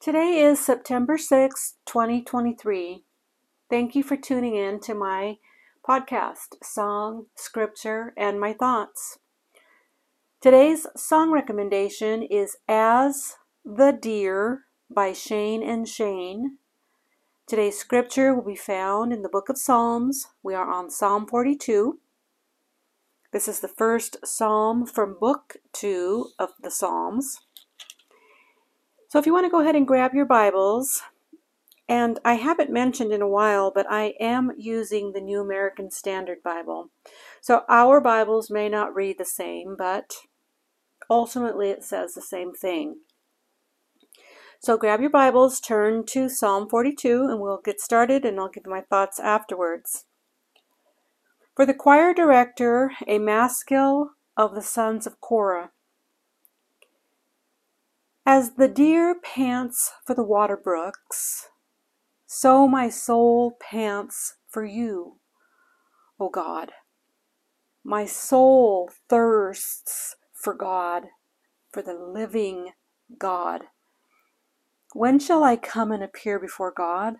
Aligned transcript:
Today 0.00 0.38
is 0.38 0.58
September 0.58 1.18
6, 1.18 1.74
2023. 1.84 3.04
Thank 3.68 3.94
you 3.94 4.02
for 4.02 4.16
tuning 4.16 4.54
in 4.54 4.80
to 4.80 4.94
my 4.94 5.36
podcast, 5.86 6.54
Song, 6.62 7.26
Scripture, 7.36 8.14
and 8.16 8.40
My 8.40 8.54
Thoughts. 8.54 9.18
Today's 10.40 10.86
song 10.96 11.30
recommendation 11.32 12.22
is 12.22 12.56
As 12.66 13.36
the 13.62 13.92
Deer 13.92 14.62
by 14.88 15.12
Shane 15.12 15.62
and 15.62 15.86
Shane. 15.86 16.56
Today's 17.46 17.78
scripture 17.78 18.34
will 18.34 18.46
be 18.46 18.56
found 18.56 19.12
in 19.12 19.20
the 19.20 19.28
book 19.28 19.50
of 19.50 19.58
Psalms. 19.58 20.28
We 20.42 20.54
are 20.54 20.70
on 20.70 20.88
Psalm 20.88 21.26
42. 21.26 21.98
This 23.34 23.46
is 23.46 23.60
the 23.60 23.68
first 23.68 24.16
psalm 24.24 24.86
from 24.86 25.18
book 25.20 25.56
2 25.74 26.28
of 26.38 26.52
the 26.58 26.70
Psalms. 26.70 27.40
So 29.10 29.18
if 29.18 29.26
you 29.26 29.32
want 29.32 29.44
to 29.44 29.50
go 29.50 29.58
ahead 29.60 29.74
and 29.74 29.88
grab 29.88 30.14
your 30.14 30.24
Bibles, 30.24 31.02
and 31.88 32.20
I 32.24 32.34
haven't 32.34 32.70
mentioned 32.70 33.12
in 33.12 33.20
a 33.20 33.28
while, 33.28 33.72
but 33.74 33.90
I 33.90 34.14
am 34.20 34.52
using 34.56 35.10
the 35.10 35.20
New 35.20 35.40
American 35.40 35.90
Standard 35.90 36.44
Bible. 36.44 36.90
So 37.40 37.62
our 37.68 38.00
Bibles 38.00 38.50
may 38.50 38.68
not 38.68 38.94
read 38.94 39.18
the 39.18 39.24
same, 39.24 39.74
but 39.76 40.12
ultimately 41.10 41.70
it 41.70 41.82
says 41.82 42.14
the 42.14 42.22
same 42.22 42.52
thing. 42.52 42.98
So 44.60 44.76
grab 44.76 45.00
your 45.00 45.10
Bibles, 45.10 45.58
turn 45.58 46.06
to 46.06 46.28
Psalm 46.28 46.68
42, 46.68 47.26
and 47.28 47.40
we'll 47.40 47.60
get 47.64 47.80
started, 47.80 48.24
and 48.24 48.38
I'll 48.38 48.48
give 48.48 48.64
my 48.64 48.82
thoughts 48.82 49.18
afterwards. 49.18 50.04
For 51.56 51.66
the 51.66 51.74
choir 51.74 52.14
director, 52.14 52.92
a 53.08 53.18
maskil 53.18 54.10
of 54.36 54.54
the 54.54 54.62
sons 54.62 55.04
of 55.04 55.20
Korah. 55.20 55.72
As 58.32 58.52
the 58.52 58.68
deer 58.68 59.16
pants 59.20 59.90
for 60.06 60.14
the 60.14 60.22
water 60.22 60.56
brooks, 60.56 61.48
so 62.26 62.68
my 62.68 62.88
soul 62.88 63.56
pants 63.60 64.36
for 64.48 64.64
you, 64.64 65.18
O 66.20 66.28
God. 66.28 66.70
My 67.82 68.06
soul 68.06 68.88
thirsts 69.08 70.14
for 70.32 70.54
God, 70.54 71.06
for 71.72 71.82
the 71.82 71.94
living 71.94 72.70
God. 73.18 73.62
When 74.94 75.18
shall 75.18 75.42
I 75.42 75.56
come 75.56 75.90
and 75.90 76.04
appear 76.04 76.38
before 76.38 76.70
God? 76.70 77.16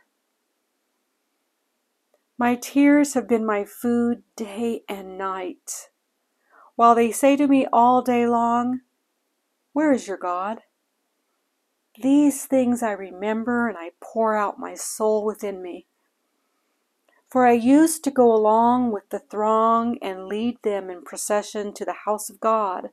My 2.39 2.55
tears 2.55 3.15
have 3.15 3.27
been 3.27 3.45
my 3.45 3.65
food 3.65 4.23
day 4.37 4.83
and 4.89 5.19
night, 5.19 5.89
while 6.77 6.95
they 6.95 7.11
say 7.11 7.35
to 7.35 7.49
me 7.49 7.67
all 7.73 8.01
day 8.01 8.29
long, 8.29 8.83
Where 9.73 9.91
is 9.91 10.07
your 10.07 10.17
God? 10.17 10.61
These 11.99 12.47
things 12.47 12.83
I 12.83 12.93
remember, 12.93 13.69
and 13.69 13.77
I 13.77 13.91
pour 14.01 14.37
out 14.37 14.59
my 14.59 14.75
soul 14.75 15.25
within 15.25 15.63
me. 15.63 15.87
For 17.29 17.47
I 17.47 17.53
used 17.53 18.03
to 18.05 18.11
go 18.11 18.33
along 18.33 18.93
with 18.93 19.09
the 19.11 19.19
throng 19.19 19.99
and 20.03 20.27
lead 20.27 20.59
them 20.63 20.91
in 20.91 21.03
procession 21.03 21.73
to 21.75 21.85
the 21.85 22.05
house 22.05 22.29
of 22.29 22.41
God, 22.41 22.91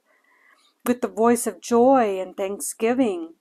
with 0.85 1.01
the 1.01 1.07
voice 1.07 1.47
of 1.47 1.61
joy 1.61 2.19
and 2.19 2.35
thanksgiving, 2.35 3.33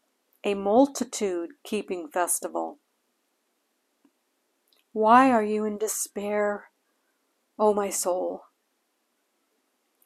a 0.44 0.54
multitude 0.54 1.50
keeping 1.64 2.08
festival. 2.08 2.78
Why 4.92 5.30
are 5.30 5.42
you 5.42 5.64
in 5.64 5.76
despair, 5.76 6.70
O 7.58 7.74
my 7.74 7.90
soul? 7.90 8.44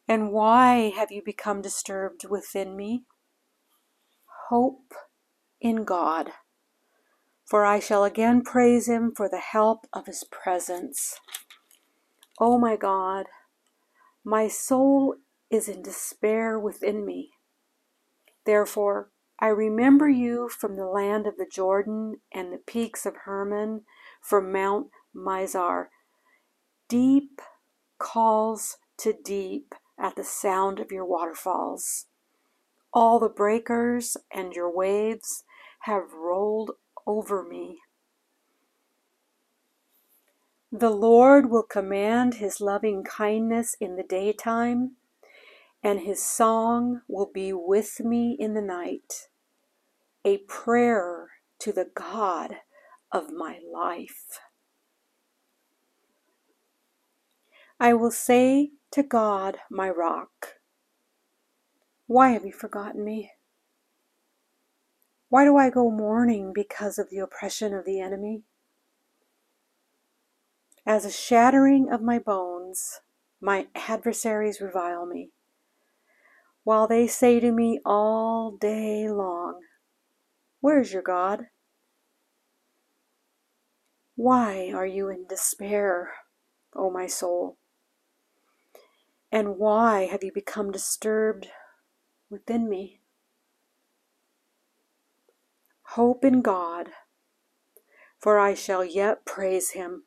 And 0.08 0.32
why 0.32 0.92
have 0.96 1.12
you 1.12 1.22
become 1.22 1.62
disturbed 1.62 2.24
within 2.28 2.74
me? 2.74 3.04
Hope 4.48 4.92
in 5.60 5.84
God, 5.84 6.30
for 7.44 7.64
I 7.64 7.80
shall 7.80 8.04
again 8.04 8.42
praise 8.42 8.88
him 8.88 9.12
for 9.14 9.28
the 9.28 9.38
help 9.38 9.86
of 9.92 10.06
his 10.06 10.24
presence. 10.24 11.18
O 12.38 12.54
oh 12.54 12.58
my 12.58 12.76
God, 12.76 13.26
my 14.24 14.48
soul 14.48 15.16
is 15.50 15.68
in 15.68 15.82
despair 15.82 16.58
within 16.58 17.04
me. 17.04 17.30
Therefore, 18.46 19.10
I 19.38 19.48
remember 19.48 20.08
you 20.08 20.48
from 20.48 20.76
the 20.76 20.86
land 20.86 21.26
of 21.26 21.36
the 21.36 21.48
Jordan 21.50 22.16
and 22.32 22.52
the 22.52 22.58
peaks 22.58 23.06
of 23.06 23.16
Hermon, 23.24 23.82
from 24.22 24.52
Mount 24.52 24.88
Mizar. 25.14 25.86
Deep 26.88 27.40
calls 27.98 28.76
to 28.98 29.14
deep 29.24 29.74
at 29.98 30.16
the 30.16 30.24
sound 30.24 30.78
of 30.78 30.92
your 30.92 31.04
waterfalls. 31.04 32.06
All 32.92 33.18
the 33.18 33.28
breakers 33.28 34.16
and 34.32 34.52
your 34.52 34.74
waves 34.74 35.44
have 35.80 36.12
rolled 36.14 36.72
over 37.06 37.44
me. 37.44 37.78
The 40.72 40.90
Lord 40.90 41.50
will 41.50 41.64
command 41.64 42.34
his 42.34 42.60
loving 42.60 43.02
kindness 43.04 43.76
in 43.80 43.96
the 43.96 44.04
daytime, 44.04 44.96
and 45.82 46.00
his 46.00 46.24
song 46.24 47.02
will 47.08 47.30
be 47.32 47.52
with 47.52 48.00
me 48.00 48.36
in 48.38 48.54
the 48.54 48.62
night, 48.62 49.28
a 50.24 50.38
prayer 50.38 51.30
to 51.60 51.72
the 51.72 51.90
God 51.94 52.58
of 53.10 53.32
my 53.32 53.58
life. 53.72 54.40
I 57.80 57.94
will 57.94 58.10
say 58.12 58.72
to 58.92 59.02
God, 59.02 59.58
my 59.70 59.90
rock, 59.90 60.56
Why 62.06 62.30
have 62.30 62.44
you 62.44 62.52
forgotten 62.52 63.04
me? 63.04 63.32
Why 65.30 65.44
do 65.44 65.56
I 65.56 65.70
go 65.70 65.92
mourning 65.92 66.52
because 66.52 66.98
of 66.98 67.08
the 67.08 67.20
oppression 67.20 67.72
of 67.72 67.84
the 67.84 68.00
enemy? 68.00 68.42
As 70.84 71.04
a 71.04 71.10
shattering 71.10 71.88
of 71.88 72.02
my 72.02 72.18
bones, 72.18 73.00
my 73.40 73.68
adversaries 73.76 74.60
revile 74.60 75.06
me, 75.06 75.30
while 76.64 76.88
they 76.88 77.06
say 77.06 77.38
to 77.38 77.52
me 77.52 77.80
all 77.86 78.50
day 78.50 79.08
long, 79.08 79.60
Where 80.60 80.80
is 80.80 80.92
your 80.92 81.02
God? 81.02 81.46
Why 84.16 84.72
are 84.74 84.86
you 84.86 85.08
in 85.10 85.28
despair, 85.28 86.10
O 86.74 86.90
my 86.90 87.06
soul? 87.06 87.56
And 89.30 89.58
why 89.58 90.06
have 90.06 90.24
you 90.24 90.32
become 90.32 90.72
disturbed 90.72 91.46
within 92.28 92.68
me? 92.68 92.99
Hope 95.94 96.24
in 96.24 96.40
God, 96.40 96.90
for 98.20 98.38
I 98.38 98.54
shall 98.54 98.84
yet 98.84 99.24
praise 99.24 99.70
him, 99.70 100.04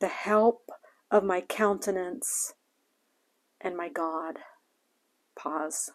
the 0.00 0.08
help 0.08 0.70
of 1.10 1.22
my 1.24 1.42
countenance 1.42 2.54
and 3.60 3.76
my 3.76 3.90
God. 3.90 4.38
Pause. 5.38 5.90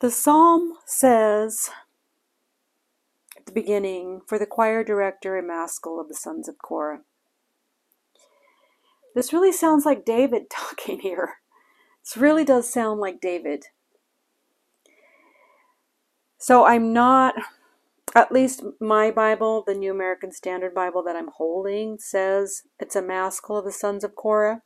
The 0.00 0.10
psalm 0.10 0.74
says 0.84 1.70
at 3.36 3.46
the 3.46 3.52
beginning, 3.52 4.22
for 4.26 4.40
the 4.40 4.46
choir 4.46 4.82
director 4.82 5.36
and 5.36 5.46
maskil 5.46 6.00
of 6.00 6.08
the 6.08 6.14
sons 6.14 6.48
of 6.48 6.58
Korah. 6.58 7.02
This 9.14 9.32
really 9.32 9.52
sounds 9.52 9.86
like 9.86 10.04
David 10.04 10.46
talking 10.50 10.98
here. 10.98 11.34
This 12.02 12.16
really 12.16 12.44
does 12.44 12.68
sound 12.68 12.98
like 12.98 13.20
David. 13.20 13.66
So 16.38 16.66
I'm 16.66 16.92
not, 16.92 17.34
at 18.14 18.32
least 18.32 18.62
my 18.80 19.10
Bible, 19.10 19.64
the 19.66 19.74
New 19.74 19.90
American 19.90 20.32
Standard 20.32 20.74
Bible 20.74 21.02
that 21.04 21.16
I'm 21.16 21.30
holding, 21.36 21.98
says 21.98 22.62
it's 22.78 22.96
a 22.96 23.02
maskil 23.02 23.58
of 23.58 23.64
the 23.64 23.72
sons 23.72 24.04
of 24.04 24.14
Korah. 24.14 24.62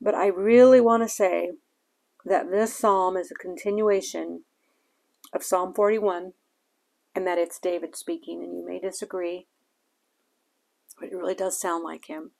But 0.00 0.14
I 0.14 0.26
really 0.26 0.80
want 0.80 1.02
to 1.02 1.08
say 1.08 1.52
that 2.24 2.50
this 2.50 2.76
psalm 2.76 3.16
is 3.16 3.30
a 3.30 3.34
continuation 3.34 4.42
of 5.32 5.42
Psalm 5.42 5.72
41 5.74 6.32
and 7.14 7.26
that 7.26 7.38
it's 7.38 7.58
David 7.60 7.96
speaking, 7.96 8.42
and 8.42 8.56
you 8.56 8.66
may 8.66 8.80
disagree, 8.80 9.46
but 10.98 11.10
it 11.10 11.14
really 11.14 11.34
does 11.34 11.60
sound 11.60 11.84
like 11.84 12.06
him. 12.06 12.32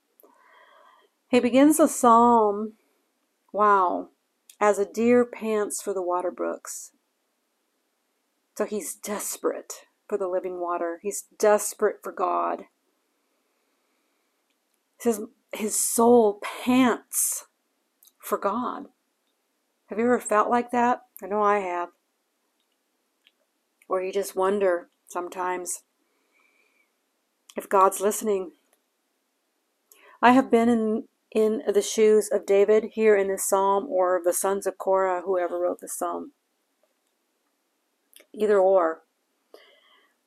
He 1.28 1.38
begins 1.38 1.76
the 1.76 1.86
psalm, 1.86 2.74
wow, 3.52 4.10
as 4.60 4.78
a 4.78 4.84
deer 4.84 5.24
pants 5.24 5.80
for 5.80 5.94
the 5.94 6.02
water 6.02 6.30
brooks. 6.30 6.90
So 8.56 8.64
he's 8.64 8.94
desperate 8.94 9.86
for 10.08 10.16
the 10.16 10.28
living 10.28 10.60
water. 10.60 11.00
He's 11.02 11.24
desperate 11.38 11.96
for 12.02 12.12
God. 12.12 12.64
Says 14.98 15.22
his 15.52 15.78
soul 15.78 16.40
pants 16.64 17.46
for 18.18 18.38
God. 18.38 18.86
Have 19.86 19.98
you 19.98 20.04
ever 20.04 20.20
felt 20.20 20.48
like 20.48 20.70
that? 20.70 21.02
I 21.22 21.26
know 21.26 21.42
I 21.42 21.58
have. 21.58 21.90
Or 23.88 24.02
you 24.02 24.12
just 24.12 24.34
wonder 24.36 24.88
sometimes 25.08 25.82
if 27.56 27.68
God's 27.68 28.00
listening. 28.00 28.52
I 30.22 30.32
have 30.32 30.50
been 30.50 30.68
in 30.68 31.04
in 31.34 31.62
the 31.66 31.82
shoes 31.82 32.30
of 32.30 32.46
David 32.46 32.90
here 32.92 33.16
in 33.16 33.26
this 33.26 33.48
psalm 33.48 33.86
or 33.88 34.20
the 34.24 34.32
sons 34.32 34.68
of 34.68 34.78
Korah, 34.78 35.22
whoever 35.24 35.58
wrote 35.58 35.80
the 35.80 35.88
psalm. 35.88 36.30
Either 38.38 38.58
or. 38.58 39.02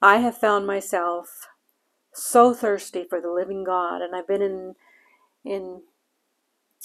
I 0.02 0.18
have 0.18 0.38
found 0.38 0.68
myself 0.68 1.48
so 2.14 2.54
thirsty 2.54 3.06
for 3.10 3.20
the 3.22 3.32
living 3.32 3.64
God, 3.64 4.02
and 4.02 4.16
I've 4.16 4.28
been 4.28 4.42
in 4.42 4.76
in 5.44 5.82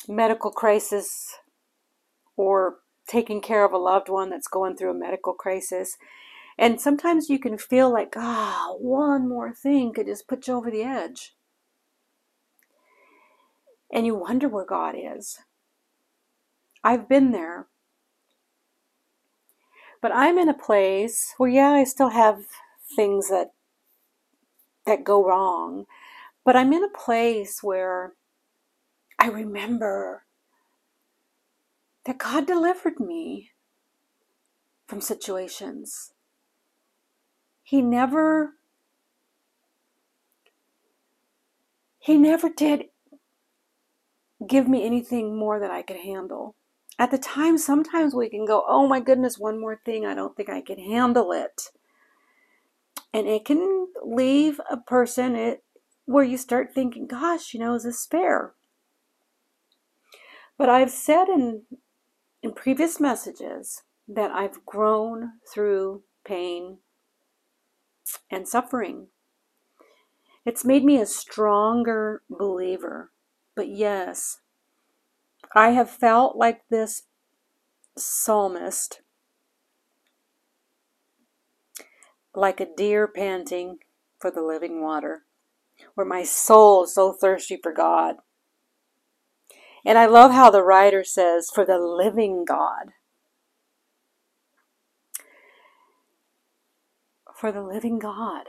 medical 0.09 0.51
crisis 0.51 1.37
or 2.37 2.77
taking 3.09 3.41
care 3.41 3.65
of 3.65 3.73
a 3.73 3.79
loved 3.79 4.09
one 4.09 4.31
that's 4.31 4.49
going 4.49 4.77
through 4.77 4.91
a 4.91 4.99
medical 4.99 5.33
crisis. 5.33 5.97
And 6.59 6.81
sometimes 6.81 7.29
you 7.29 7.39
can 7.39 7.59
feel 7.59 7.93
like, 7.93 8.15
ah, 8.17 8.69
oh, 8.69 8.79
one 8.81 9.29
more 9.29 9.53
thing 9.53 9.93
could 9.93 10.07
just 10.07 10.29
put 10.29 10.47
you 10.47 10.55
over 10.55 10.71
the 10.71 10.83
edge. 10.83 11.35
And 13.93 14.07
you 14.07 14.15
wonder 14.15 14.49
where 14.49 14.65
God 14.65 14.95
is. 14.97 15.39
I've 16.85 17.09
been 17.09 17.33
there. 17.33 17.69
But 20.03 20.13
I'm 20.15 20.39
in 20.39 20.51
a 20.51 20.55
place 20.55 21.35
where, 21.39 21.51
yeah, 21.51 21.71
I 21.71 21.85
still 21.85 22.11
have 22.11 22.45
things 22.97 23.31
that 23.31 23.53
that 24.87 25.05
go 25.05 25.25
wrong, 25.27 25.87
but 26.45 26.57
I'm 26.57 26.73
in 26.73 26.85
a 26.85 26.89
place 26.89 27.63
where 27.63 28.15
I 29.19 29.29
remember 29.29 30.25
that 32.07 32.19
God 32.19 32.47
delivered 32.47 33.01
me 33.01 33.51
from 34.89 35.01
situations. 35.01 36.13
He 37.63 37.83
never 37.83 38.55
He 42.01 42.17
never 42.19 42.49
did 42.49 42.87
give 44.49 44.69
me 44.69 44.85
anything 44.85 45.37
more 45.37 45.61
than 45.61 45.71
I 45.71 45.83
could 45.83 45.99
handle. 45.99 46.57
At 47.03 47.11
the 47.11 47.19
time, 47.19 47.59
sometimes 47.59 48.15
we 48.15 48.29
can 48.29 48.47
go, 48.47 48.65
oh 48.69 48.87
my 48.87 49.01
goodness, 49.01 49.37
one 49.37 49.61
more 49.61 49.81
thing, 49.85 50.07
I 50.07 50.15
don't 50.15 50.37
think 50.37 50.49
I 50.49 50.61
can 50.61 50.79
handle 50.79 51.33
it. 51.33 51.71
And 53.13 53.27
it 53.27 53.45
can 53.45 53.89
leave 54.05 54.61
a 54.71 54.77
person 54.77 55.35
it, 55.35 55.65
where 56.05 56.23
you 56.23 56.37
start 56.37 56.73
thinking, 56.73 57.09
gosh, 57.09 57.53
you 57.53 57.59
know, 57.59 57.75
is 57.75 57.83
this 57.83 58.07
fair? 58.07 58.55
But 60.57 60.69
I've 60.69 60.93
said 60.93 61.25
in, 61.25 61.63
in 62.41 62.53
previous 62.53 63.01
messages 63.01 63.83
that 64.07 64.31
I've 64.31 64.65
grown 64.65 65.33
through 65.53 66.05
pain 66.25 66.79
and 68.31 68.47
suffering. 68.47 69.09
It's 70.47 70.65
made 70.65 70.85
me 70.85 71.01
a 71.01 71.07
stronger 71.07 72.23
believer. 72.31 73.11
But 73.57 73.67
yes, 73.67 74.42
I 75.55 75.71
have 75.71 75.91
felt 75.91 76.37
like 76.37 76.63
this 76.71 77.03
psalmist, 77.97 79.03
like 82.35 82.61
a 82.61 82.75
deer 82.77 83.07
panting 83.07 83.79
for 84.19 84.31
the 84.31 84.43
living 84.43 84.83
water, 84.83 85.23
where 85.95 86.07
my 86.07 86.23
soul 86.23 86.85
is 86.85 86.95
so 86.95 87.13
thirsty 87.13 87.59
for 87.63 87.73
God 87.73 88.17
and 89.85 89.99
I 89.99 90.07
love 90.07 90.31
how 90.31 90.51
the 90.51 90.63
writer 90.63 91.03
says, 91.03 91.51
for 91.53 91.65
the 91.65 91.79
living 91.79 92.45
God. 92.45 92.93
For 97.35 97.51
the 97.51 97.63
living 97.63 97.99
God. 97.99 98.47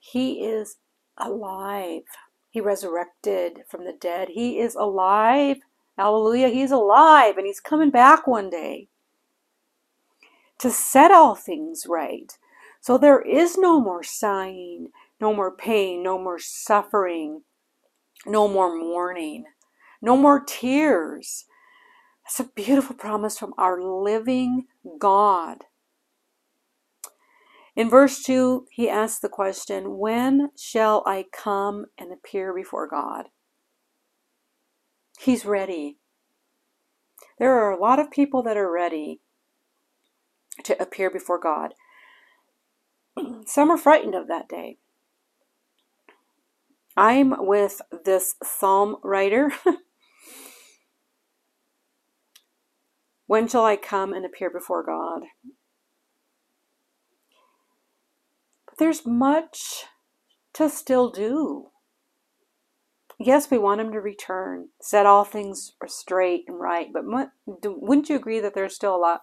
He 0.00 0.44
is 0.44 0.76
alive. 1.16 2.02
He 2.50 2.60
resurrected 2.60 3.60
from 3.68 3.84
the 3.84 3.92
dead. 3.92 4.30
He 4.30 4.58
is 4.58 4.74
alive. 4.74 5.58
Hallelujah. 5.96 6.48
He's 6.48 6.72
alive 6.72 7.36
and 7.36 7.46
he's 7.46 7.60
coming 7.60 7.90
back 7.90 8.26
one 8.26 8.50
day 8.50 8.88
to 10.58 10.70
set 10.70 11.10
all 11.10 11.34
things 11.34 11.86
right. 11.88 12.36
So 12.80 12.98
there 12.98 13.20
is 13.20 13.56
no 13.56 13.80
more 13.80 14.02
sighing, 14.02 14.88
no 15.20 15.34
more 15.34 15.54
pain, 15.54 16.02
no 16.02 16.18
more 16.18 16.38
suffering, 16.38 17.42
no 18.26 18.48
more 18.48 18.76
mourning. 18.76 19.44
No 20.04 20.18
more 20.18 20.40
tears. 20.40 21.46
That's 22.24 22.40
a 22.40 22.52
beautiful 22.54 22.94
promise 22.94 23.38
from 23.38 23.54
our 23.56 23.80
living 23.80 24.66
God. 24.98 25.64
In 27.74 27.88
verse 27.88 28.22
2, 28.22 28.66
he 28.70 28.88
asks 28.88 29.20
the 29.20 29.30
question, 29.30 29.96
When 29.96 30.50
shall 30.58 31.02
I 31.06 31.24
come 31.32 31.86
and 31.98 32.12
appear 32.12 32.54
before 32.54 32.86
God? 32.86 33.26
He's 35.24 35.44
ready. 35.44 35.98
There 37.38 37.52
are 37.52 37.70
a 37.70 37.80
lot 37.80 37.98
of 37.98 38.10
people 38.10 38.42
that 38.42 38.56
are 38.56 38.70
ready 38.70 39.20
to 40.64 40.80
appear 40.80 41.10
before 41.10 41.40
God. 41.40 41.74
Some 43.46 43.70
are 43.70 43.78
frightened 43.78 44.14
of 44.14 44.28
that 44.28 44.48
day. 44.48 44.78
I'm 46.96 47.34
with 47.38 47.80
this 48.04 48.36
psalm 48.42 48.96
writer 49.02 49.50
When 53.26 53.48
shall 53.48 53.64
I 53.64 53.76
come 53.76 54.12
and 54.12 54.26
appear 54.26 54.50
before 54.50 54.84
God? 54.84 55.22
But 58.66 58.78
there's 58.78 59.06
much 59.06 59.84
to 60.54 60.68
still 60.68 61.10
do. 61.10 61.70
Yes, 63.18 63.50
we 63.50 63.58
want 63.58 63.80
him 63.80 63.92
to 63.92 64.00
return, 64.00 64.68
set 64.80 65.06
all 65.06 65.24
things 65.24 65.74
straight 65.86 66.44
and 66.48 66.58
right, 66.58 66.88
but 66.92 67.04
wouldn't 67.46 68.08
you 68.08 68.16
agree 68.16 68.40
that 68.40 68.54
there's 68.54 68.74
still 68.74 68.94
a 68.94 68.98
lot 68.98 69.22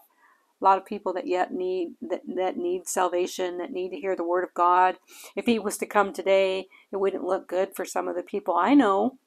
a 0.59 0.63
lot 0.63 0.77
of 0.77 0.85
people 0.85 1.11
that 1.13 1.25
yet 1.25 1.51
need 1.51 1.95
that, 2.01 2.21
that 2.35 2.55
need 2.55 2.87
salvation 2.87 3.57
that 3.57 3.71
need 3.71 3.89
to 3.89 3.95
hear 3.95 4.15
the 4.15 4.23
word 4.23 4.43
of 4.43 4.53
god 4.53 4.95
if 5.35 5.47
he 5.47 5.57
was 5.57 5.75
to 5.79 5.87
come 5.87 6.13
today 6.13 6.67
it 6.91 6.97
wouldn't 6.97 7.23
look 7.23 7.47
good 7.47 7.75
for 7.75 7.83
some 7.83 8.07
of 8.07 8.15
the 8.15 8.21
people 8.21 8.53
i 8.55 8.75
know 8.75 9.17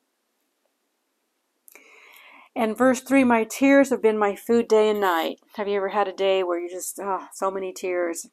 and 2.57 2.77
verse 2.77 3.01
3 3.01 3.25
My 3.25 3.45
tears 3.45 3.91
have 3.91 4.03
been 4.03 4.19
my 4.19 4.37
food 4.37 4.69
day 4.69 4.91
and 4.91 5.01
night. 5.01 5.41
Have 5.57 5.67
you 5.67 5.77
ever 5.77 5.89
had 5.89 6.07
a 6.07 6.13
day 6.13 6.43
where 6.43 6.59
you 6.59 6.71
just, 6.71 7.01
oh, 7.03 7.27
so 7.33 7.51
many 7.51 7.73
tears, 7.73 8.29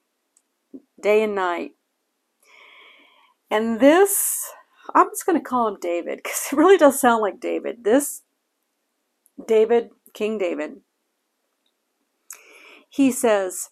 day 1.01 1.23
and 1.23 1.33
night? 1.33 1.71
And 3.49 3.79
this, 3.79 4.47
I'm 4.93 5.09
just 5.09 5.25
going 5.25 5.37
to 5.37 5.43
call 5.43 5.67
him 5.67 5.77
David 5.81 6.19
because 6.23 6.47
it 6.51 6.55
really 6.55 6.77
does 6.77 6.99
sound 6.99 7.21
like 7.21 7.39
David. 7.39 7.83
This 7.83 8.23
David, 9.47 9.89
King 10.13 10.37
David, 10.37 10.81
he 12.89 13.11
says, 13.11 13.69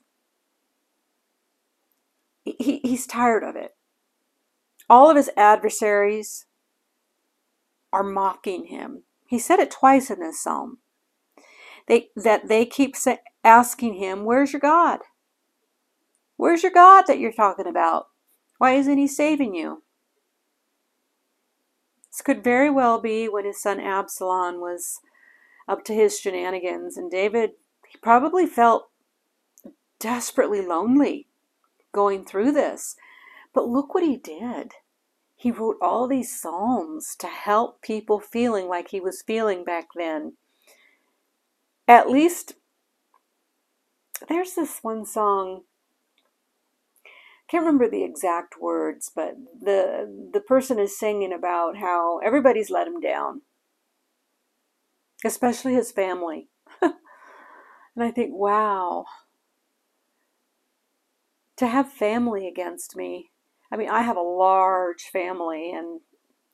he, 2.43 2.79
he's 2.83 3.05
tired 3.05 3.43
of 3.43 3.55
it. 3.55 3.75
All 4.89 5.09
of 5.09 5.17
his 5.17 5.29
adversaries 5.37 6.45
are 7.93 8.03
mocking 8.03 8.65
him 8.65 9.03
he 9.29 9.37
said 9.37 9.59
it 9.59 9.69
twice 9.69 10.09
in 10.09 10.19
this 10.19 10.41
psalm. 10.41 10.79
They, 11.87 12.09
that 12.15 12.47
they 12.47 12.65
keep 12.65 12.95
asking 13.43 13.93
him, 13.93 14.25
Where's 14.25 14.51
your 14.51 14.59
God? 14.59 15.01
Where's 16.35 16.63
your 16.63 16.71
God 16.71 17.03
that 17.05 17.19
you're 17.19 17.31
talking 17.31 17.67
about? 17.67 18.07
Why 18.57 18.71
isn't 18.73 18.97
he 18.97 19.07
saving 19.07 19.53
you? 19.53 19.83
This 22.19 22.35
could 22.35 22.43
very 22.43 22.69
well 22.69 22.99
be 22.99 23.29
when 23.29 23.45
his 23.45 23.61
son 23.61 23.79
Absalom 23.79 24.59
was 24.59 24.99
up 25.69 25.85
to 25.85 25.93
his 25.93 26.19
shenanigans, 26.19 26.97
and 26.97 27.09
David, 27.09 27.51
he 27.87 27.97
probably 27.97 28.45
felt 28.45 28.89
desperately 30.01 30.61
lonely 30.61 31.29
going 31.93 32.25
through 32.25 32.51
this. 32.51 32.97
But 33.53 33.69
look 33.69 33.93
what 33.93 34.03
he 34.03 34.17
did 34.17 34.73
he 35.37 35.49
wrote 35.49 35.77
all 35.81 36.07
these 36.07 36.37
psalms 36.37 37.15
to 37.19 37.27
help 37.27 37.81
people 37.81 38.19
feeling 38.19 38.67
like 38.67 38.89
he 38.89 38.99
was 38.99 39.21
feeling 39.21 39.63
back 39.63 39.87
then. 39.95 40.33
At 41.87 42.09
least 42.09 42.55
there's 44.27 44.55
this 44.55 44.79
one 44.81 45.05
song 45.05 45.61
can't 47.49 47.65
remember 47.65 47.89
the 47.89 48.03
exact 48.03 48.55
words, 48.61 49.11
but 49.13 49.35
the 49.59 50.29
the 50.33 50.41
person 50.41 50.79
is 50.79 50.97
singing 50.97 51.33
about 51.33 51.77
how 51.77 52.19
everybody's 52.19 52.69
let 52.69 52.87
him 52.87 52.99
down, 52.99 53.41
especially 55.25 55.73
his 55.73 55.91
family. 55.91 56.49
and 56.81 56.93
I 57.99 58.11
think, 58.11 58.31
wow, 58.33 59.05
to 61.57 61.67
have 61.67 61.91
family 61.91 62.47
against 62.47 62.95
me 62.95 63.31
I 63.71 63.77
mean, 63.77 63.89
I 63.89 64.01
have 64.01 64.17
a 64.17 64.21
large 64.21 65.03
family, 65.03 65.71
and 65.71 66.01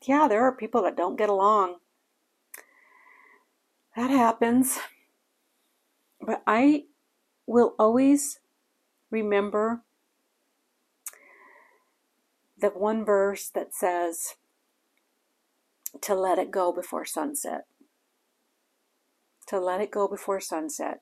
yeah, 0.05 0.27
there 0.27 0.43
are 0.43 0.55
people 0.55 0.83
that 0.83 0.97
don't 0.97 1.17
get 1.17 1.29
along. 1.29 1.77
That 3.95 4.09
happens. 4.09 4.77
But 6.19 6.43
I 6.45 6.85
will 7.47 7.75
always 7.79 8.39
remember 9.09 9.84
the 12.57 12.69
one 12.69 13.05
verse 13.05 13.49
that 13.49 13.73
says 13.73 14.35
to 16.01 16.15
let 16.15 16.39
it 16.39 16.51
go 16.51 16.71
before 16.73 17.05
sunset. 17.05 17.65
to 19.47 19.59
let 19.59 19.81
it 19.81 19.91
go 19.91 20.07
before 20.07 20.39
sunset. 20.39 21.01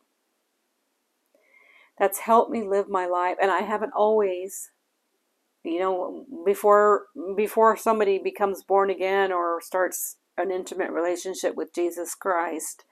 That's 2.00 2.20
helped 2.20 2.52
me 2.52 2.64
live 2.68 2.90
my 2.90 3.06
life, 3.06 3.38
and 3.42 3.52
I 3.52 3.60
haven't 3.62 3.94
always 3.96 4.72
you 5.64 5.80
know 5.80 6.26
before 6.46 7.06
before 7.38 7.78
somebody 7.78 8.20
becomes 8.20 8.64
born 8.64 8.90
again 8.90 9.32
or 9.32 9.62
starts 9.62 10.18
an 10.38 10.52
intimate 10.52 10.92
relationship 10.92 11.56
with 11.56 11.74
Jesus 11.74 12.16
Christ 12.16 12.84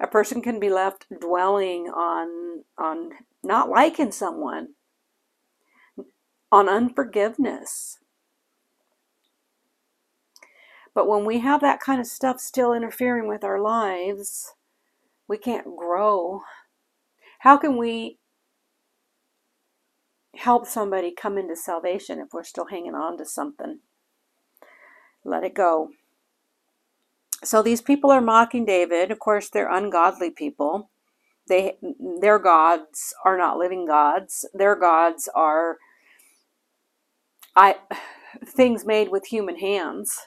a 0.00 0.06
person 0.06 0.42
can 0.42 0.58
be 0.60 0.70
left 0.70 1.06
dwelling 1.20 1.86
on 1.88 2.64
on 2.78 3.12
not 3.42 3.68
liking 3.68 4.12
someone 4.12 4.68
on 6.52 6.68
unforgiveness 6.68 7.98
but 10.94 11.06
when 11.06 11.24
we 11.24 11.38
have 11.38 11.60
that 11.60 11.80
kind 11.80 12.00
of 12.00 12.06
stuff 12.06 12.40
still 12.40 12.72
interfering 12.72 13.28
with 13.28 13.44
our 13.44 13.60
lives 13.60 14.54
we 15.28 15.36
can't 15.38 15.76
grow 15.76 16.42
how 17.40 17.56
can 17.56 17.76
we 17.76 18.18
help 20.36 20.66
somebody 20.66 21.12
come 21.12 21.36
into 21.36 21.56
salvation 21.56 22.18
if 22.18 22.28
we're 22.32 22.44
still 22.44 22.66
hanging 22.66 22.94
on 22.94 23.18
to 23.18 23.24
something. 23.24 23.80
Let 25.24 25.44
it 25.44 25.54
go. 25.54 25.90
So 27.42 27.62
these 27.62 27.82
people 27.82 28.10
are 28.10 28.20
mocking 28.20 28.64
David. 28.64 29.10
Of 29.10 29.18
course, 29.18 29.48
they're 29.50 29.70
ungodly 29.70 30.30
people. 30.30 30.90
They 31.48 31.78
their 32.20 32.38
gods 32.38 33.14
are 33.24 33.36
not 33.36 33.58
living 33.58 33.86
gods. 33.86 34.44
Their 34.54 34.76
gods 34.76 35.28
are 35.34 35.78
I 37.56 37.76
things 38.46 38.84
made 38.84 39.08
with 39.10 39.26
human 39.26 39.56
hands. 39.56 40.18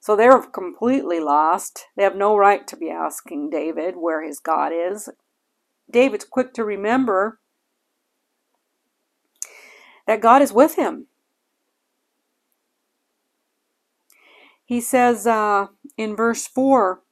So 0.00 0.16
they're 0.16 0.40
completely 0.40 1.20
lost. 1.20 1.86
They 1.96 2.02
have 2.02 2.16
no 2.16 2.36
right 2.36 2.66
to 2.66 2.76
be 2.76 2.90
asking 2.90 3.50
David 3.50 3.94
where 3.96 4.22
his 4.22 4.40
God 4.40 4.72
is. 4.74 5.08
David's 5.90 6.24
quick 6.24 6.52
to 6.54 6.64
remember 6.64 7.38
that 10.06 10.20
God 10.20 10.42
is 10.42 10.52
with 10.52 10.74
him. 10.74 11.06
He 14.64 14.80
says 14.80 15.26
uh, 15.26 15.66
in 15.96 16.16
verse 16.16 16.46
4 16.46 17.02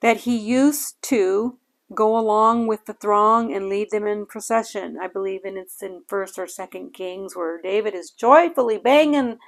that 0.00 0.18
he 0.18 0.36
used 0.36 0.96
to 1.02 1.58
go 1.94 2.18
along 2.18 2.66
with 2.66 2.86
the 2.86 2.92
throng 2.94 3.54
and 3.54 3.68
lead 3.68 3.90
them 3.90 4.06
in 4.06 4.26
procession. 4.26 4.98
I 5.00 5.06
believe 5.06 5.44
in 5.44 5.56
it's 5.56 5.82
in 5.82 6.02
first 6.08 6.38
or 6.38 6.46
second 6.46 6.94
Kings 6.94 7.36
where 7.36 7.60
David 7.60 7.94
is 7.94 8.10
joyfully 8.10 8.78
banging 8.78 9.38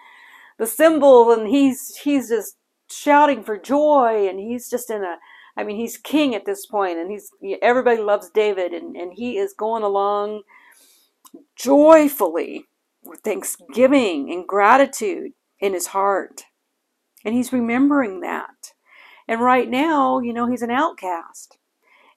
the 0.58 0.66
cymbal 0.66 1.32
and 1.32 1.48
he's 1.48 1.96
he's 1.96 2.28
just 2.28 2.56
shouting 2.90 3.42
for 3.42 3.58
joy 3.58 4.28
and 4.28 4.38
he's 4.38 4.70
just 4.70 4.90
in 4.90 5.02
a 5.02 5.16
I 5.56 5.64
mean 5.64 5.76
he's 5.76 5.96
king 5.96 6.34
at 6.34 6.46
this 6.46 6.66
point 6.66 6.98
and 6.98 7.10
he's 7.10 7.30
everybody 7.60 8.00
loves 8.00 8.30
David 8.30 8.72
and, 8.72 8.96
and 8.96 9.12
he 9.14 9.36
is 9.36 9.52
going 9.52 9.82
along 9.82 10.42
joyfully 11.56 12.66
with 13.02 13.20
thanksgiving 13.20 14.30
and 14.30 14.46
gratitude 14.46 15.32
in 15.60 15.72
his 15.72 15.88
heart. 15.88 16.44
And 17.24 17.34
he's 17.34 17.52
remembering 17.52 18.20
that. 18.20 18.72
And 19.26 19.40
right 19.40 19.68
now, 19.68 20.20
you 20.20 20.32
know, 20.32 20.48
he's 20.48 20.62
an 20.62 20.70
outcast. 20.70 21.58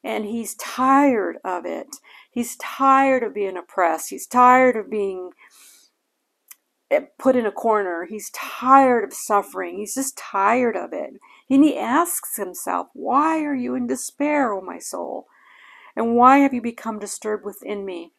And 0.04 0.26
he's 0.26 0.56
tired 0.56 1.38
of 1.44 1.66
it. 1.66 1.98
He's 2.32 2.56
tired 2.58 3.24
of 3.24 3.34
being 3.34 3.58
oppressed. 3.58 4.10
He's 4.10 4.26
tired 4.26 4.76
of 4.76 4.90
being 4.90 5.32
eh, 6.90 7.02
put 7.20 7.36
in 7.36 7.46
a 7.46 7.52
corner. 7.52 8.06
He's 8.06 8.32
tired 8.32 9.04
of 9.04 9.14
suffering. 9.14 9.78
He's 9.78 9.94
just 9.94 10.18
tired 10.18 10.76
of 10.76 10.94
it. 10.94 11.14
And 11.50 11.64
he 11.64 11.78
asks 11.78 12.38
himself, 12.38 12.88
Why 12.94 13.44
are 13.44 13.56
you 13.56 13.76
in 13.76 13.86
despair, 13.86 14.54
O 14.54 14.62
my 14.62 14.80
soul? 14.80 15.28
And 15.96 16.16
why 16.16 16.40
have 16.40 16.54
you 16.54 16.62
become 16.62 17.00
disturbed 17.00 17.44
within 17.44 17.86
me? 17.86 18.14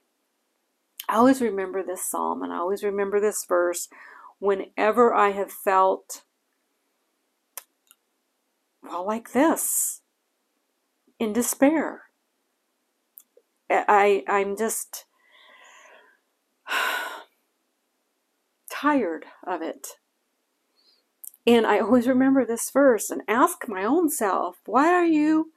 I 1.09 1.17
always 1.17 1.41
remember 1.41 1.83
this 1.83 2.09
psalm 2.09 2.43
and 2.43 2.53
I 2.53 2.59
always 2.59 2.85
remember 2.85 3.21
this 3.21 3.45
verse 3.49 3.89
whenever 4.39 5.15
I 5.15 5.31
have 5.31 5.51
felt, 5.51 6.23
well, 8.83 9.07
like 9.07 9.33
this, 9.33 10.02
in 11.23 11.33
despair. 11.33 12.03
I, 13.71 14.25
I'm 14.29 14.57
just 14.57 15.05
tired 18.71 19.27
of 19.47 19.63
it. 19.63 19.87
And 21.47 21.67
I 21.67 21.79
always 21.79 22.07
remember 22.07 22.45
this 22.45 22.71
verse 22.71 23.09
and 23.09 23.23
ask 23.29 23.69
my 23.69 23.85
own 23.85 24.11
self, 24.11 24.57
why 24.67 24.89
are 24.89 25.07
you 25.07 25.53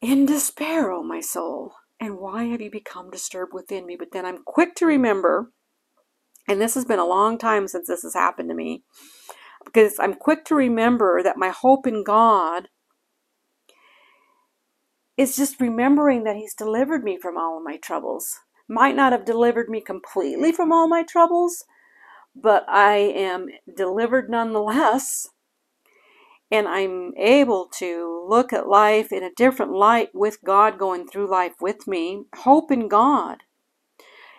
in 0.00 0.26
despair, 0.26 0.92
O 0.92 1.00
oh 1.00 1.02
my 1.02 1.20
soul? 1.20 1.72
And 2.00 2.18
why 2.18 2.44
have 2.44 2.60
you 2.60 2.70
become 2.70 3.10
disturbed 3.10 3.52
within 3.52 3.86
me? 3.86 3.96
But 3.98 4.12
then 4.12 4.24
I'm 4.24 4.44
quick 4.44 4.76
to 4.76 4.86
remember, 4.86 5.50
and 6.46 6.60
this 6.60 6.74
has 6.74 6.84
been 6.84 7.00
a 7.00 7.06
long 7.06 7.38
time 7.38 7.66
since 7.66 7.88
this 7.88 8.02
has 8.02 8.14
happened 8.14 8.50
to 8.50 8.54
me, 8.54 8.84
because 9.64 9.98
I'm 9.98 10.14
quick 10.14 10.44
to 10.46 10.54
remember 10.54 11.22
that 11.22 11.36
my 11.36 11.48
hope 11.48 11.86
in 11.86 12.04
God 12.04 12.68
is 15.18 15.36
just 15.36 15.60
remembering 15.60 16.24
that 16.24 16.36
He's 16.36 16.54
delivered 16.54 17.04
me 17.04 17.18
from 17.18 17.36
all 17.36 17.58
of 17.58 17.64
my 17.64 17.76
troubles. 17.76 18.40
Might 18.68 18.96
not 18.96 19.12
have 19.12 19.26
delivered 19.26 19.68
me 19.68 19.82
completely 19.82 20.52
from 20.52 20.72
all 20.72 20.88
my 20.88 21.02
troubles, 21.02 21.64
but 22.36 22.64
I 22.68 22.96
am 22.96 23.48
delivered 23.76 24.30
nonetheless 24.30 25.28
and 26.50 26.66
I'm 26.66 27.12
able 27.16 27.66
to 27.74 28.26
look 28.28 28.52
at 28.52 28.68
life 28.68 29.12
in 29.12 29.22
a 29.22 29.32
different 29.34 29.72
light 29.72 30.10
with 30.14 30.42
God 30.44 30.78
going 30.78 31.06
through 31.06 31.30
life 31.30 31.54
with 31.60 31.86
me, 31.86 32.24
hope 32.36 32.70
in 32.70 32.88
God. 32.88 33.42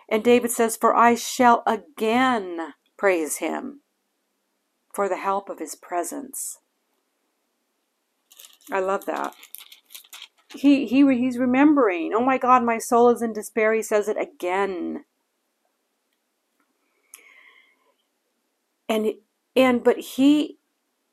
And 0.10 0.24
David 0.24 0.52
says, 0.52 0.76
For 0.76 0.96
I 0.96 1.16
shall 1.16 1.62
again 1.68 2.74
praise 2.98 3.38
him 3.38 3.82
for 4.94 5.08
the 5.08 5.18
help 5.18 5.50
of 5.50 5.60
his 5.60 5.76
presence. 5.76 6.60
I 8.72 8.80
love 8.80 9.06
that. 9.06 9.36
He, 10.54 10.88
he 10.88 11.06
he's 11.16 11.38
remembering, 11.38 12.12
oh 12.16 12.24
my 12.26 12.38
God, 12.38 12.64
my 12.64 12.80
soul 12.80 13.10
is 13.10 13.22
in 13.22 13.34
despair. 13.34 13.74
He 13.74 13.84
says 13.84 14.08
it 14.08 14.18
again. 14.20 15.06
And 18.88 19.14
and 19.56 19.84
but 19.84 20.00
he 20.00 20.58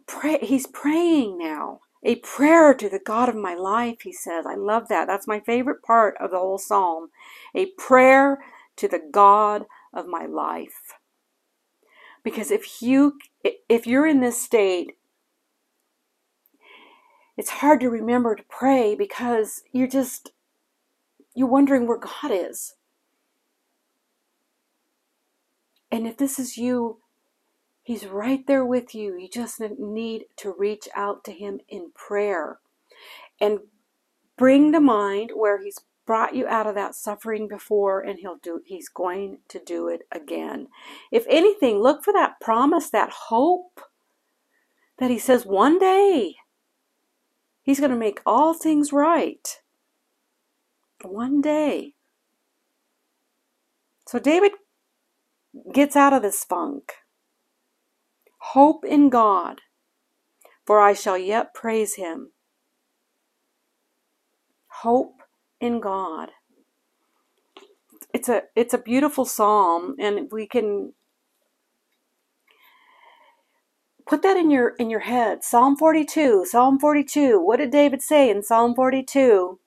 pray 0.06 0.38
he's 0.40 0.66
praying 0.66 1.36
now 1.38 1.80
a 2.02 2.16
prayer 2.16 2.72
to 2.72 2.88
the 2.88 3.00
God 3.04 3.28
of 3.28 3.34
my 3.34 3.54
life, 3.54 4.02
he 4.02 4.12
says. 4.12 4.46
I 4.46 4.54
love 4.54 4.88
that. 4.88 5.06
That's 5.06 5.26
my 5.26 5.40
favorite 5.40 5.82
part 5.82 6.16
of 6.20 6.30
the 6.30 6.38
whole 6.38 6.58
psalm. 6.58 7.08
A 7.54 7.66
prayer 7.78 8.38
to 8.76 8.88
the 8.88 9.00
God 9.10 9.64
of 9.92 10.06
my 10.06 10.24
life. 10.24 10.94
Because 12.22 12.50
if 12.50 12.80
you 12.80 13.18
if 13.42 13.86
you're 13.86 14.06
in 14.06 14.20
this 14.20 14.40
state, 14.40 14.92
it's 17.36 17.50
hard 17.50 17.80
to 17.80 17.90
remember 17.90 18.34
to 18.34 18.42
pray 18.48 18.94
because 18.94 19.62
you're 19.72 19.88
just 19.88 20.30
you're 21.34 21.48
wondering 21.48 21.86
where 21.86 21.98
God 21.98 22.30
is. 22.30 22.74
And 25.90 26.06
if 26.06 26.16
this 26.16 26.38
is 26.38 26.56
you, 26.56 26.98
He's 27.82 28.06
right 28.06 28.44
there 28.46 28.64
with 28.64 28.94
you. 28.94 29.16
You 29.16 29.28
just 29.28 29.60
need 29.60 30.24
to 30.36 30.54
reach 30.58 30.88
out 30.96 31.22
to 31.24 31.32
Him 31.32 31.60
in 31.68 31.90
prayer 31.94 32.58
and 33.40 33.60
bring 34.36 34.72
to 34.72 34.80
mind 34.80 35.32
where 35.34 35.62
He's 35.62 35.80
brought 36.06 36.34
you 36.34 36.46
out 36.46 36.66
of 36.66 36.74
that 36.76 36.94
suffering 36.94 37.48
before 37.48 38.00
and 38.00 38.20
he'll 38.20 38.38
do 38.40 38.62
he's 38.64 38.88
going 38.88 39.38
to 39.48 39.58
do 39.58 39.88
it 39.88 40.02
again 40.12 40.68
if 41.10 41.26
anything 41.28 41.80
look 41.80 42.04
for 42.04 42.12
that 42.12 42.40
promise 42.40 42.88
that 42.90 43.10
hope 43.10 43.80
that 44.98 45.10
he 45.10 45.18
says 45.18 45.44
one 45.44 45.78
day 45.78 46.36
he's 47.66 47.80
going 47.80 47.92
to 47.92 47.98
make 47.98 48.22
all 48.26 48.54
things 48.54 48.94
right 48.94 49.60
one 51.04 51.42
day 51.42 51.94
so 54.08 54.18
david 54.18 54.52
gets 55.74 55.96
out 55.96 56.12
of 56.14 56.22
this 56.22 56.44
funk 56.44 56.94
Hope 58.52 58.84
in 58.84 59.08
God, 59.10 59.60
for 60.66 60.80
I 60.80 60.92
shall 60.94 61.18
yet 61.18 61.54
praise 61.54 61.96
him. 61.96 62.32
Hope 64.68 65.22
in 65.60 65.80
God. 65.80 66.30
It's 68.14 68.28
a 68.28 68.44
it's 68.54 68.74
a 68.74 68.78
beautiful 68.78 69.24
psalm 69.24 69.96
and 69.98 70.30
we 70.32 70.46
can 70.46 70.94
put 74.06 74.22
that 74.22 74.36
in 74.36 74.50
your 74.50 74.70
in 74.76 74.90
your 74.90 75.00
head. 75.00 75.44
Psalm 75.44 75.76
42, 75.76 76.46
Psalm 76.46 76.78
42. 76.78 77.40
What 77.40 77.58
did 77.58 77.70
David 77.70 78.02
say 78.02 78.30
in 78.30 78.42
Psalm 78.42 78.74
42? 78.74 79.58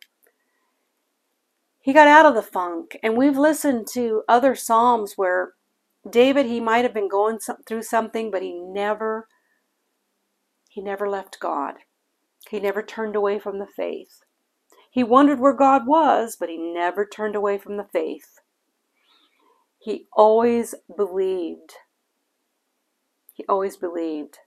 He 1.81 1.93
got 1.93 2.08
out 2.08 2.25
of 2.25 2.36
the 2.36 2.41
funk 2.41 2.98
and 3.01 3.17
we've 3.17 3.38
listened 3.38 3.88
to 3.93 4.24
other 4.27 4.55
psalms 4.55 5.13
where 5.15 5.53
David, 6.10 6.46
he 6.46 6.60
might 6.60 6.84
have 6.84 6.93
been 6.93 7.10
going 7.10 7.39
through 7.67 7.84
something, 7.84 8.31
but 8.31 8.41
he 8.41 8.53
never, 8.53 9.27
he 10.69 10.81
never 10.81 11.10
left 11.10 11.39
God. 11.39 11.75
He 12.50 12.60
never 12.60 12.81
turned 12.81 13.15
away 13.15 13.39
from 13.39 13.60
the 13.60 13.67
faith. 13.67 14.22
He 14.91 15.03
wondered 15.03 15.39
where 15.39 15.53
God 15.53 15.86
was, 15.86 16.36
but 16.39 16.50
he 16.50 16.58
never 16.58 17.05
turned 17.05 17.36
away 17.36 17.58
from 17.58 17.77
the 17.77 17.88
faith. 17.91 18.39
He 19.77 20.08
always 20.13 20.74
believed. 20.96 21.74
He 23.39 23.46
always 23.48 23.77
believed. 23.77 24.39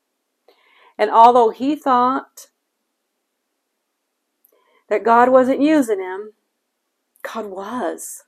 And 0.98 1.10
although 1.10 1.48
he 1.48 1.74
thought 1.74 2.48
that 4.90 5.02
God 5.02 5.30
wasn't 5.30 5.62
using 5.62 5.98
him, 5.98 6.34
God 7.22 7.46
was. 7.46 8.24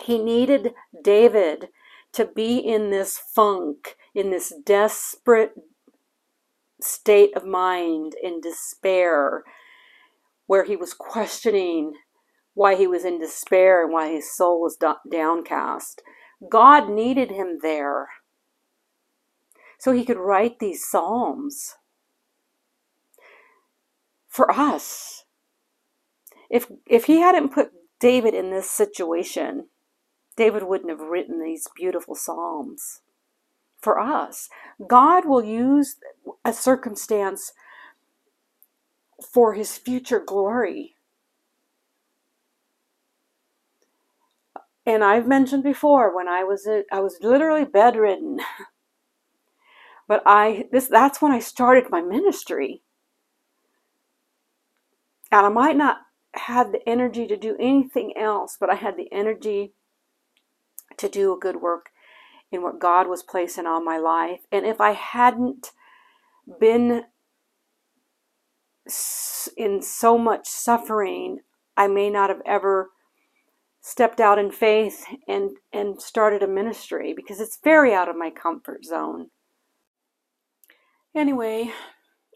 He 0.00 0.16
needed 0.16 0.72
David 1.04 1.68
to 2.12 2.24
be 2.24 2.56
in 2.56 2.88
this 2.88 3.18
funk, 3.18 3.96
in 4.14 4.30
this 4.30 4.50
desperate 4.64 5.52
state 6.80 7.36
of 7.36 7.44
mind, 7.44 8.14
in 8.22 8.40
despair, 8.40 9.44
where 10.46 10.64
he 10.64 10.74
was 10.74 10.94
questioning 10.94 11.92
why 12.54 12.76
he 12.76 12.86
was 12.86 13.04
in 13.04 13.20
despair 13.20 13.84
and 13.84 13.92
why 13.92 14.10
his 14.10 14.34
soul 14.34 14.62
was 14.62 14.78
downcast. 15.10 16.00
God 16.48 16.88
needed 16.88 17.30
him 17.30 17.58
there 17.60 18.08
so 19.78 19.92
he 19.92 20.04
could 20.04 20.16
write 20.18 20.58
these 20.58 20.86
psalms 20.86 21.76
for 24.28 24.50
us. 24.50 25.24
If 26.50 26.70
if 26.86 27.04
he 27.06 27.20
hadn't 27.20 27.52
put 27.52 27.70
David 28.00 28.34
in 28.34 28.50
this 28.50 28.70
situation, 28.70 29.68
David 30.36 30.64
wouldn't 30.64 30.90
have 30.90 31.00
written 31.00 31.42
these 31.42 31.66
beautiful 31.76 32.14
psalms 32.14 33.00
for 33.80 34.00
us. 34.00 34.48
God 34.86 35.24
will 35.24 35.44
use 35.44 35.96
a 36.44 36.52
circumstance 36.52 37.52
for 39.32 39.54
his 39.54 39.76
future 39.76 40.20
glory. 40.20 40.94
And 44.86 45.04
I've 45.04 45.26
mentioned 45.26 45.64
before 45.64 46.14
when 46.14 46.28
I 46.28 46.44
was 46.44 46.68
I 46.90 47.00
was 47.00 47.18
literally 47.20 47.64
bedridden. 47.64 48.40
but 50.08 50.22
I 50.26 50.64
this 50.72 50.88
that's 50.88 51.22
when 51.22 51.30
I 51.30 51.38
started 51.38 51.90
my 51.90 52.00
ministry. 52.00 52.82
And 55.30 55.44
I 55.44 55.50
might 55.50 55.76
not 55.76 55.98
had 56.34 56.72
the 56.72 56.86
energy 56.88 57.26
to 57.26 57.36
do 57.36 57.56
anything 57.60 58.14
else, 58.16 58.56
but 58.58 58.70
I 58.70 58.74
had 58.74 58.96
the 58.96 59.12
energy 59.12 59.74
to 60.96 61.08
do 61.08 61.34
a 61.34 61.38
good 61.38 61.56
work 61.60 61.90
in 62.50 62.62
what 62.62 62.80
God 62.80 63.08
was 63.08 63.22
placing 63.22 63.66
on 63.66 63.84
my 63.84 63.98
life. 63.98 64.40
And 64.50 64.64
if 64.64 64.80
I 64.80 64.92
hadn't 64.92 65.72
been 66.58 67.04
in 69.56 69.82
so 69.82 70.16
much 70.16 70.48
suffering, 70.48 71.40
I 71.76 71.88
may 71.88 72.08
not 72.08 72.30
have 72.30 72.40
ever 72.46 72.90
stepped 73.80 74.20
out 74.20 74.38
in 74.38 74.50
faith 74.50 75.04
and 75.26 75.50
and 75.72 76.00
started 76.00 76.42
a 76.42 76.48
ministry 76.48 77.12
because 77.14 77.40
it's 77.40 77.58
very 77.62 77.94
out 77.94 78.08
of 78.08 78.16
my 78.16 78.30
comfort 78.30 78.84
zone. 78.84 79.28
Anyway, 81.18 81.72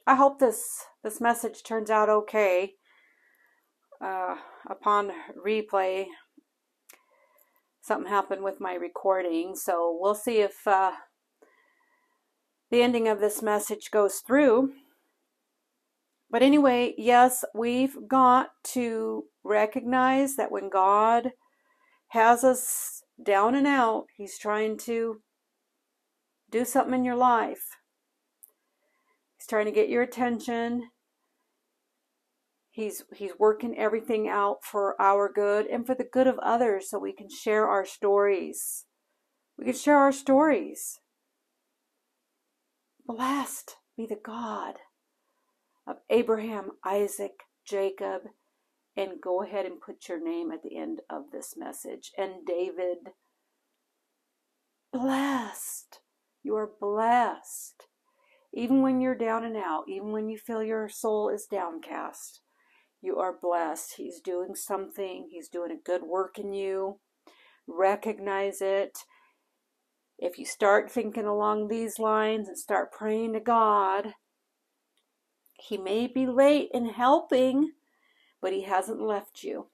I 0.08 0.16
hope 0.16 0.40
this 0.40 0.86
this 1.04 1.20
message 1.20 1.62
turns 1.62 1.88
out 1.88 2.08
okay. 2.08 2.72
Uh, 4.04 4.34
upon 4.68 5.12
replay, 5.46 6.06
something 7.80 8.10
happened 8.10 8.42
with 8.42 8.60
my 8.60 8.74
recording, 8.74 9.54
so 9.54 9.96
we'll 10.00 10.16
see 10.16 10.40
if 10.40 10.66
uh, 10.66 10.90
the 12.72 12.82
ending 12.82 13.06
of 13.06 13.20
this 13.20 13.40
message 13.40 13.92
goes 13.92 14.16
through. 14.18 14.72
But 16.28 16.42
anyway, 16.42 16.94
yes, 16.98 17.44
we've 17.54 17.96
got 18.08 18.48
to 18.72 19.26
recognize 19.44 20.34
that 20.34 20.50
when 20.50 20.68
God 20.68 21.30
has 22.09 22.42
us 22.42 23.04
down 23.22 23.54
and 23.54 23.68
out, 23.68 24.07
He's 24.16 24.37
trying 24.38 24.76
to 24.78 25.22
do 26.50 26.64
something 26.64 26.94
in 26.94 27.04
your 27.04 27.14
life. 27.14 27.76
Trying 29.52 29.66
to 29.66 29.70
get 29.70 29.90
your 29.90 30.00
attention. 30.00 30.88
He's 32.70 33.04
he's 33.14 33.32
working 33.38 33.76
everything 33.76 34.26
out 34.26 34.64
for 34.64 34.98
our 34.98 35.30
good 35.30 35.66
and 35.66 35.86
for 35.86 35.94
the 35.94 36.08
good 36.10 36.26
of 36.26 36.38
others 36.38 36.88
so 36.88 36.98
we 36.98 37.12
can 37.12 37.28
share 37.28 37.68
our 37.68 37.84
stories. 37.84 38.86
We 39.58 39.66
can 39.66 39.74
share 39.74 39.98
our 39.98 40.10
stories. 40.10 41.00
Blessed 43.04 43.76
be 43.94 44.06
the 44.06 44.16
God 44.24 44.76
of 45.86 45.96
Abraham, 46.08 46.70
Isaac, 46.82 47.42
Jacob, 47.68 48.22
and 48.96 49.20
go 49.22 49.42
ahead 49.42 49.66
and 49.66 49.82
put 49.82 50.08
your 50.08 50.18
name 50.18 50.50
at 50.50 50.62
the 50.62 50.78
end 50.78 51.00
of 51.10 51.24
this 51.30 51.56
message. 51.58 52.10
And 52.16 52.46
David, 52.46 53.10
blessed. 54.94 56.00
You 56.42 56.56
are 56.56 56.70
blessed. 56.80 57.62
Even 58.54 58.82
when 58.82 59.00
you're 59.00 59.14
down 59.14 59.44
and 59.44 59.56
out, 59.56 59.84
even 59.88 60.12
when 60.12 60.28
you 60.28 60.36
feel 60.36 60.62
your 60.62 60.88
soul 60.88 61.30
is 61.30 61.46
downcast, 61.46 62.40
you 63.00 63.18
are 63.18 63.36
blessed. 63.40 63.94
He's 63.96 64.20
doing 64.20 64.54
something, 64.54 65.28
He's 65.30 65.48
doing 65.48 65.72
a 65.72 65.82
good 65.82 66.02
work 66.02 66.38
in 66.38 66.52
you. 66.52 66.98
Recognize 67.66 68.60
it. 68.60 68.98
If 70.18 70.38
you 70.38 70.44
start 70.44 70.90
thinking 70.90 71.24
along 71.24 71.68
these 71.68 71.98
lines 71.98 72.46
and 72.46 72.58
start 72.58 72.92
praying 72.92 73.32
to 73.32 73.40
God, 73.40 74.14
He 75.54 75.78
may 75.78 76.06
be 76.06 76.26
late 76.26 76.68
in 76.74 76.90
helping, 76.90 77.72
but 78.40 78.52
He 78.52 78.62
hasn't 78.62 79.00
left 79.00 79.42
you. 79.42 79.68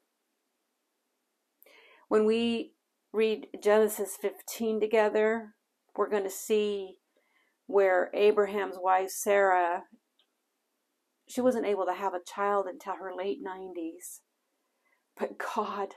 When 2.08 2.24
we 2.24 2.72
read 3.12 3.48
Genesis 3.62 4.16
15 4.20 4.80
together, 4.80 5.54
we're 5.96 6.08
going 6.08 6.24
to 6.24 6.30
see 6.30 6.98
where 7.68 8.11
Abraham's 8.12 8.76
wife 8.81 9.11
Sarah 9.11 9.85
she 11.28 11.40
wasn't 11.40 11.66
able 11.66 11.85
to 11.85 11.92
have 11.92 12.14
a 12.14 12.24
child 12.24 12.66
until 12.66 12.94
her 12.94 13.12
late 13.14 13.38
90s. 13.44 14.20
But 15.16 15.38
God 15.38 15.94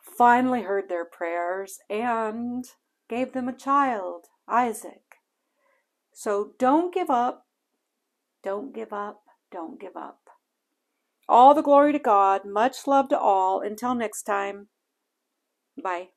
finally 0.00 0.62
heard 0.62 0.88
their 0.88 1.04
prayers 1.04 1.78
and 1.88 2.64
gave 3.08 3.32
them 3.32 3.48
a 3.48 3.56
child, 3.56 4.26
Isaac. 4.48 5.02
So 6.12 6.52
don't 6.58 6.92
give 6.92 7.10
up. 7.10 7.46
Don't 8.42 8.74
give 8.74 8.92
up. 8.92 9.22
Don't 9.52 9.80
give 9.80 9.96
up. 9.96 10.18
All 11.28 11.54
the 11.54 11.62
glory 11.62 11.92
to 11.92 11.98
God. 11.98 12.44
Much 12.44 12.86
love 12.86 13.08
to 13.10 13.18
all. 13.18 13.60
Until 13.60 13.94
next 13.94 14.24
time. 14.24 14.68
Bye. 15.80 16.08